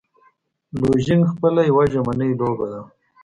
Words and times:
لوژینګ 0.79 1.23
خپله 1.33 1.61
یوه 1.69 1.83
ژمنی 1.93 2.31
لوبه 2.39 2.67
ده. 2.71 2.81